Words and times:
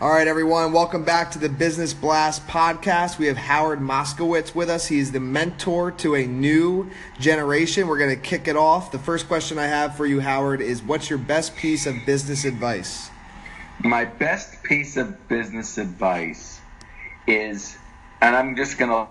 All 0.00 0.10
right, 0.10 0.28
everyone, 0.28 0.72
welcome 0.72 1.02
back 1.02 1.32
to 1.32 1.40
the 1.40 1.48
Business 1.48 1.92
Blast 1.92 2.46
podcast. 2.46 3.18
We 3.18 3.26
have 3.26 3.36
Howard 3.36 3.80
Moskowitz 3.80 4.54
with 4.54 4.70
us. 4.70 4.86
He's 4.86 5.10
the 5.10 5.18
mentor 5.18 5.90
to 5.90 6.14
a 6.14 6.24
new 6.24 6.88
generation. 7.18 7.88
We're 7.88 7.98
going 7.98 8.14
to 8.14 8.22
kick 8.22 8.46
it 8.46 8.54
off. 8.54 8.92
The 8.92 9.00
first 9.00 9.26
question 9.26 9.58
I 9.58 9.66
have 9.66 9.96
for 9.96 10.06
you, 10.06 10.20
Howard, 10.20 10.60
is 10.60 10.84
what's 10.84 11.10
your 11.10 11.18
best 11.18 11.56
piece 11.56 11.84
of 11.84 11.96
business 12.06 12.44
advice? 12.44 13.10
My 13.80 14.04
best 14.04 14.62
piece 14.62 14.96
of 14.96 15.26
business 15.26 15.78
advice 15.78 16.60
is, 17.26 17.76
and 18.20 18.36
I'm 18.36 18.54
just 18.54 18.78
going 18.78 19.08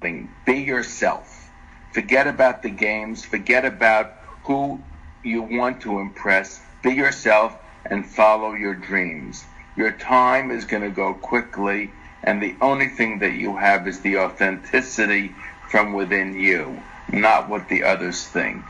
to 0.00 0.26
be 0.46 0.54
yourself. 0.54 1.50
Forget 1.92 2.26
about 2.26 2.62
the 2.62 2.70
games, 2.70 3.26
forget 3.26 3.66
about 3.66 4.14
who 4.44 4.82
you 5.22 5.42
want 5.42 5.80
to 5.82 5.98
impress 5.98 6.60
be 6.82 6.92
yourself 6.92 7.56
and 7.86 8.06
follow 8.06 8.52
your 8.52 8.74
dreams. 8.74 9.44
Your 9.76 9.92
time 9.92 10.50
is 10.50 10.64
going 10.64 10.82
to 10.82 10.90
go 10.90 11.14
quickly, 11.14 11.90
and 12.22 12.42
the 12.42 12.56
only 12.60 12.88
thing 12.88 13.18
that 13.20 13.34
you 13.34 13.56
have 13.56 13.88
is 13.88 14.00
the 14.00 14.18
authenticity 14.18 15.34
from 15.70 15.92
within 15.92 16.34
you, 16.34 16.82
not 17.12 17.48
what 17.48 17.68
the 17.68 17.82
others 17.82 18.26
think. 18.26 18.62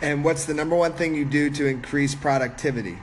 And 0.00 0.24
what's 0.24 0.44
the 0.44 0.54
number 0.54 0.76
one 0.76 0.92
thing 0.92 1.14
you 1.14 1.24
do 1.24 1.50
to 1.50 1.66
increase 1.66 2.14
productivity? 2.14 2.98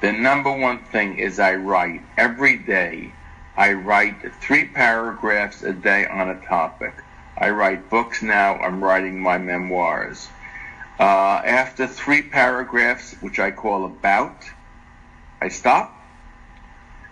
The 0.00 0.12
number 0.12 0.56
one 0.56 0.78
thing 0.84 1.18
is 1.18 1.38
I 1.38 1.54
write 1.56 2.02
every 2.16 2.56
day. 2.56 3.12
I 3.56 3.72
write 3.72 4.32
three 4.40 4.66
paragraphs 4.66 5.62
a 5.62 5.72
day 5.72 6.06
on 6.06 6.30
a 6.30 6.40
topic. 6.46 6.94
I 7.36 7.50
write 7.50 7.90
books 7.90 8.22
now. 8.22 8.54
I'm 8.56 8.82
writing 8.82 9.20
my 9.20 9.38
memoirs. 9.38 10.28
Uh, 10.98 11.40
after 11.44 11.86
three 11.86 12.22
paragraphs, 12.22 13.14
which 13.20 13.38
I 13.38 13.52
call 13.52 13.84
about, 13.84 14.44
I 15.40 15.48
stop 15.48 15.94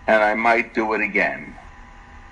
and 0.07 0.21
I 0.21 0.33
might 0.35 0.73
do 0.73 0.93
it 0.93 1.01
again. 1.01 1.55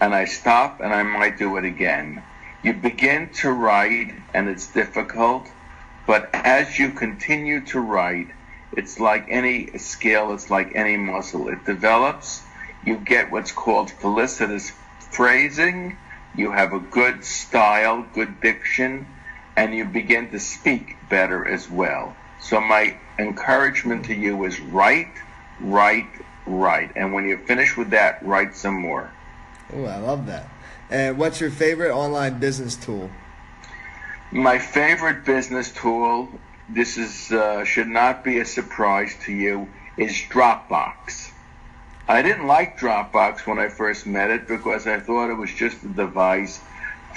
And 0.01 0.13
I 0.13 0.25
stop 0.25 0.81
and 0.81 0.93
I 0.93 1.03
might 1.03 1.37
do 1.37 1.55
it 1.55 1.63
again. 1.63 2.21
You 2.61 2.73
begin 2.73 3.29
to 3.35 3.51
write 3.51 4.13
and 4.33 4.49
it's 4.49 4.67
difficult, 4.67 5.47
but 6.05 6.29
as 6.33 6.77
you 6.77 6.91
continue 6.91 7.61
to 7.67 7.79
write, 7.79 8.27
it's 8.73 8.99
like 8.99 9.27
any 9.29 9.77
skill, 9.77 10.33
it's 10.33 10.49
like 10.49 10.75
any 10.75 10.97
muscle. 10.97 11.47
It 11.47 11.63
develops. 11.65 12.41
You 12.85 12.97
get 12.97 13.31
what's 13.31 13.53
called 13.53 13.89
felicitous 13.91 14.73
phrasing. 14.99 15.97
You 16.35 16.51
have 16.51 16.73
a 16.73 16.79
good 16.79 17.23
style, 17.23 18.05
good 18.13 18.41
diction 18.41 19.07
and 19.55 19.73
you 19.73 19.85
begin 19.85 20.29
to 20.31 20.39
speak 20.39 20.94
better 21.09 21.47
as 21.47 21.69
well. 21.69 22.15
So 22.41 22.59
my 22.59 22.97
encouragement 23.17 24.05
to 24.05 24.13
you 24.13 24.43
is 24.45 24.59
write, 24.59 25.13
write, 25.59 26.09
write. 26.45 26.91
And 26.95 27.13
when 27.13 27.27
you 27.27 27.37
finish 27.37 27.75
with 27.77 27.89
that, 27.91 28.23
write 28.25 28.55
some 28.55 28.79
more. 28.79 29.11
Oh, 29.73 29.85
I 29.85 29.97
love 29.97 30.25
that. 30.27 30.47
And 30.89 31.17
what's 31.17 31.41
your 31.41 31.49
favorite 31.49 31.91
online 31.91 32.39
business 32.39 32.75
tool? 32.75 33.09
My 34.31 34.59
favorite 34.59 35.25
business 35.25 35.71
tool, 35.71 36.29
this 36.69 36.97
is 36.97 37.31
uh, 37.31 37.63
should 37.63 37.87
not 37.87 38.23
be 38.23 38.39
a 38.39 38.45
surprise 38.45 39.15
to 39.25 39.31
you, 39.31 39.69
is 39.97 40.11
Dropbox. 40.11 41.31
I 42.07 42.21
didn't 42.21 42.45
like 42.45 42.77
Dropbox 42.77 43.47
when 43.47 43.57
I 43.57 43.69
first 43.69 44.05
met 44.05 44.29
it 44.29 44.47
because 44.47 44.85
I 44.85 44.99
thought 44.99 45.31
it 45.31 45.35
was 45.35 45.51
just 45.51 45.83
a 45.83 45.87
device 45.87 46.59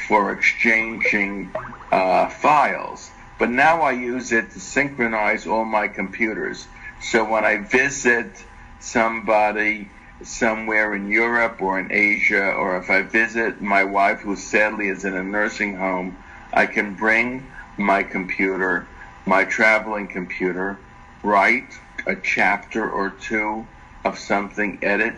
for 0.06 0.33
exchanging 0.33 1.50
uh, 1.92 2.28
files. 2.28 3.11
But 3.39 3.50
now 3.50 3.83
I 3.83 3.92
use 3.92 4.33
it 4.33 4.50
to 4.50 4.61
synchronize 4.61 5.47
all 5.47 5.64
my 5.64 5.89
computers. 5.89 6.67
So 7.00 7.25
when 7.25 7.45
I 7.45 7.58
visit 7.58 8.45
somebody 8.80 9.89
somewhere 10.22 10.95
in 10.95 11.08
Europe 11.08 11.62
or 11.62 11.78
in 11.78 11.92
Asia, 11.92 12.50
or 12.50 12.77
if 12.78 12.91
I 12.91 13.03
visit 13.03 13.61
my 13.61 13.85
wife 13.85 14.20
who 14.20 14.35
sadly 14.35 14.89
is 14.89 15.05
in 15.05 15.14
a 15.14 15.23
nursing 15.23 15.77
home, 15.77 16.18
I 16.52 16.67
can 16.67 16.95
bring 16.95 17.46
my 17.77 18.02
computer, 18.02 18.86
my 19.24 19.45
traveling 19.45 20.08
computer, 20.08 20.79
write 21.23 21.79
a 22.07 22.17
chapter 22.17 22.91
or 22.91 23.11
two 23.11 23.67
of 24.05 24.18
something, 24.18 24.79
edit, 24.83 25.14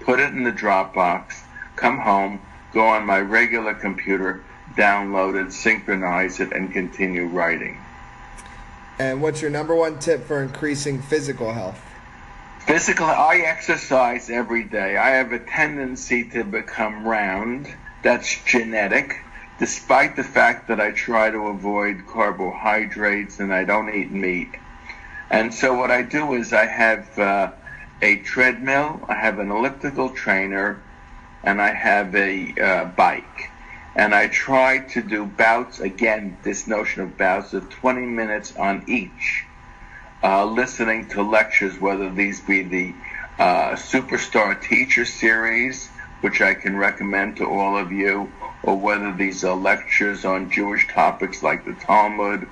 put 0.00 0.18
it 0.18 0.32
in 0.32 0.42
the 0.42 0.52
Dropbox, 0.52 1.42
come 1.76 1.98
home, 1.98 2.40
go 2.72 2.86
on 2.86 3.06
my 3.06 3.20
regular 3.20 3.74
computer, 3.74 4.42
download 4.76 5.46
it, 5.46 5.52
synchronize 5.52 6.40
it, 6.40 6.52
and 6.52 6.72
continue 6.72 7.26
writing. 7.26 7.80
And 8.98 9.22
what's 9.22 9.40
your 9.40 9.50
number 9.50 9.74
one 9.74 9.98
tip 9.98 10.24
for 10.24 10.42
increasing 10.42 11.00
physical 11.00 11.52
health? 11.52 11.80
Physical, 12.66 13.06
I 13.06 13.36
exercise 13.46 14.28
every 14.30 14.64
day. 14.64 14.96
I 14.96 15.10
have 15.10 15.32
a 15.32 15.38
tendency 15.38 16.28
to 16.30 16.44
become 16.44 17.06
round. 17.06 17.66
That's 18.02 18.44
genetic, 18.44 19.16
despite 19.58 20.16
the 20.16 20.22
fact 20.22 20.68
that 20.68 20.80
I 20.80 20.90
try 20.92 21.30
to 21.30 21.48
avoid 21.48 22.06
carbohydrates 22.06 23.40
and 23.40 23.52
I 23.52 23.64
don't 23.64 23.92
eat 23.92 24.10
meat. 24.10 24.50
And 25.30 25.52
so 25.52 25.74
what 25.74 25.90
I 25.90 26.02
do 26.02 26.34
is 26.34 26.52
I 26.52 26.66
have 26.66 27.18
uh, 27.18 27.52
a 28.02 28.16
treadmill, 28.16 29.00
I 29.08 29.14
have 29.14 29.38
an 29.38 29.50
elliptical 29.50 30.10
trainer, 30.10 30.82
and 31.42 31.60
I 31.60 31.72
have 31.72 32.14
a 32.14 32.54
uh, 32.60 32.84
bike. 32.96 33.49
And 34.00 34.14
I 34.14 34.28
try 34.28 34.78
to 34.78 35.02
do 35.02 35.26
bouts, 35.26 35.78
again, 35.78 36.38
this 36.42 36.66
notion 36.66 37.02
of 37.02 37.18
bouts 37.18 37.52
of 37.52 37.68
20 37.68 38.06
minutes 38.06 38.56
on 38.56 38.84
each, 38.86 39.44
uh, 40.22 40.46
listening 40.46 41.08
to 41.08 41.22
lectures, 41.22 41.78
whether 41.78 42.08
these 42.08 42.40
be 42.40 42.62
the 42.62 42.94
uh, 43.38 43.72
Superstar 43.72 44.58
Teacher 44.58 45.04
Series, 45.04 45.90
which 46.22 46.40
I 46.40 46.54
can 46.54 46.78
recommend 46.78 47.36
to 47.36 47.44
all 47.44 47.76
of 47.76 47.92
you, 47.92 48.32
or 48.62 48.74
whether 48.74 49.12
these 49.12 49.44
are 49.44 49.54
lectures 49.54 50.24
on 50.24 50.50
Jewish 50.50 50.88
topics 50.88 51.42
like 51.42 51.66
the 51.66 51.74
Talmud, 51.74 52.48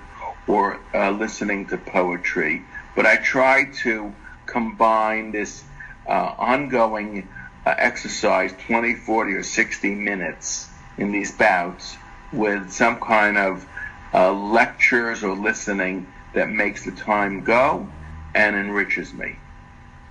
or 0.47 0.79
uh, 0.93 1.13
listening 1.13 1.65
to 1.69 1.79
poetry. 1.79 2.63
But 2.95 3.07
I 3.07 3.17
try 3.17 3.65
to 3.85 4.15
combine 4.45 5.33
this 5.33 5.65
uh, 6.07 6.35
ongoing 6.37 7.27
uh, 7.65 7.75
exercise 7.79 8.53
20, 8.67 8.97
40, 8.97 9.33
or 9.33 9.43
60 9.43 9.95
minutes 9.95 10.68
in 10.99 11.13
these 11.13 11.33
bouts 11.33 11.97
with 12.33 12.71
some 12.71 13.01
kind 13.01 13.39
of 13.39 13.67
uh, 14.13 14.33
lectures 14.33 15.23
or 15.23 15.35
listening 15.35 16.07
that 16.35 16.51
makes 16.51 16.85
the 16.85 16.93
time 16.93 17.43
go 17.43 17.89
and 18.35 18.57
enriches 18.57 19.13
me. 19.15 19.37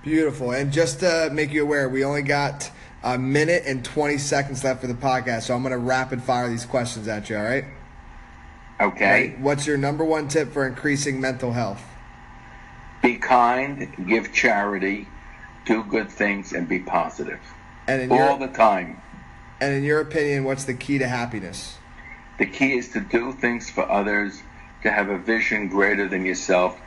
Beautiful. 0.02 0.52
And 0.52 0.72
just 0.72 1.00
to 1.00 1.30
make 1.32 1.52
you 1.52 1.62
aware, 1.62 1.88
we 1.88 2.04
only 2.04 2.22
got 2.22 2.70
a 3.02 3.18
minute 3.18 3.62
and 3.66 3.84
20 3.84 4.18
seconds 4.18 4.64
left 4.64 4.80
for 4.80 4.86
the 4.86 4.94
podcast, 4.94 5.42
so 5.42 5.54
I'm 5.54 5.62
going 5.62 5.72
to 5.72 5.78
rapid 5.78 6.22
fire 6.22 6.48
these 6.48 6.64
questions 6.66 7.06
at 7.08 7.30
you, 7.30 7.36
all 7.36 7.44
right? 7.44 7.64
Okay. 8.80 9.28
Right. 9.30 9.40
What's 9.40 9.66
your 9.66 9.76
number 9.76 10.04
one 10.04 10.28
tip 10.28 10.52
for 10.52 10.66
increasing 10.66 11.20
mental 11.20 11.52
health? 11.52 11.82
Be 13.02 13.16
kind, 13.16 13.92
give 14.08 14.32
charity, 14.32 15.08
do 15.64 15.84
good 15.84 16.10
things, 16.10 16.52
and 16.52 16.68
be 16.68 16.80
positive. 16.80 17.40
And 17.86 18.02
in 18.02 18.12
all 18.12 18.38
your, 18.38 18.38
the 18.38 18.48
time. 18.48 19.00
And 19.60 19.74
in 19.74 19.84
your 19.84 20.00
opinion, 20.00 20.44
what's 20.44 20.64
the 20.64 20.74
key 20.74 20.98
to 20.98 21.08
happiness? 21.08 21.76
The 22.38 22.46
key 22.46 22.78
is 22.78 22.90
to 22.90 23.00
do 23.00 23.32
things 23.32 23.68
for 23.68 23.88
others, 23.90 24.42
to 24.82 24.90
have 24.90 25.08
a 25.08 25.18
vision 25.18 25.68
greater 25.68 26.06
than 26.08 26.24
yourself, 26.24 26.80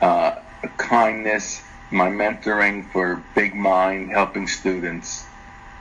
uh, 0.00 0.36
kindness, 0.78 1.62
my 1.90 2.08
mentoring 2.08 2.90
for 2.92 3.22
Big 3.34 3.54
Mind, 3.54 4.10
helping 4.10 4.46
students 4.46 5.24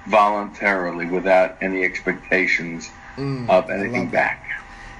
voluntarily 0.07 1.05
without 1.05 1.57
any 1.61 1.83
expectations 1.83 2.89
Mm, 3.17 3.49
of 3.49 3.69
anything 3.69 4.07
back. 4.07 4.45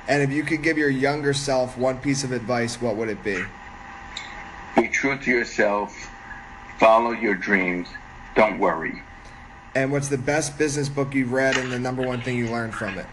And 0.08 0.22
if 0.22 0.32
you 0.32 0.44
could 0.44 0.62
give 0.62 0.78
your 0.78 0.90
younger 0.90 1.34
self 1.34 1.78
one 1.78 1.98
piece 1.98 2.24
of 2.24 2.32
advice, 2.32 2.82
what 2.82 2.96
would 2.98 3.10
it 3.10 3.24
be? 3.24 3.42
Be 4.76 4.90
true 4.90 5.18
to 5.18 5.32
yourself, 5.32 6.10
follow 6.78 7.12
your 7.12 7.36
dreams, 7.36 7.88
don't 8.36 8.60
worry. 8.60 9.02
And 9.74 9.92
what's 9.92 10.10
the 10.10 10.18
best 10.18 10.58
business 10.58 10.90
book 10.90 11.14
you've 11.14 11.32
read 11.32 11.56
and 11.58 11.72
the 11.72 11.80
number 11.80 12.02
one 12.02 12.22
thing 12.22 12.38
you 12.38 12.48
learned 12.50 12.74
from 12.74 12.98
it? 12.98 13.06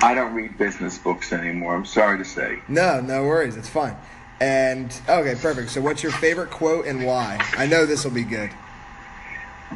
I 0.00 0.14
don't 0.14 0.34
read 0.34 0.56
business 0.56 0.96
books 0.98 1.32
anymore, 1.32 1.74
I'm 1.74 1.84
sorry 1.84 2.18
to 2.18 2.24
say. 2.24 2.60
No, 2.68 3.00
no 3.00 3.24
worries. 3.24 3.56
It's 3.56 3.68
fine. 3.68 3.96
And 4.40 4.94
okay, 5.08 5.34
perfect. 5.34 5.70
So, 5.70 5.80
what's 5.80 6.02
your 6.02 6.12
favorite 6.12 6.50
quote 6.50 6.86
and 6.86 7.04
why? 7.04 7.38
I 7.56 7.66
know 7.66 7.86
this 7.86 8.04
will 8.04 8.12
be 8.12 8.22
good. 8.22 8.50